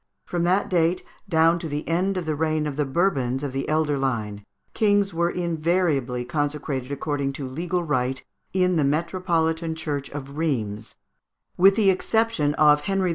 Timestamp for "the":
1.69-1.87, 2.25-2.33, 2.75-2.87, 3.53-3.69, 8.77-8.83, 11.75-11.91